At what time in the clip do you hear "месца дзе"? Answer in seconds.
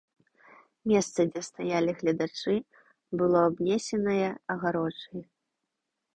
0.91-1.41